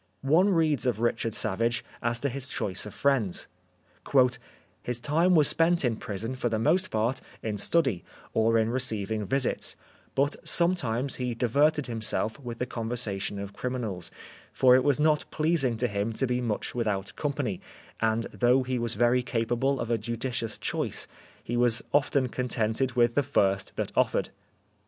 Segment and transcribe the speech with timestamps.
[0.23, 3.47] One reads of Richard Savage as to his choice of friends:"
[4.81, 8.03] His time was spent in prison for the most part in study,
[8.33, 9.75] or in receiving visits;
[10.15, 14.09] but some times he diverted himself with the conversation of criminals;
[14.51, 17.61] for it was not pleasing to him to be much without company;
[17.99, 21.07] and though he was very capable of a judicious choice,
[21.43, 24.29] he was often contented with the first that offered."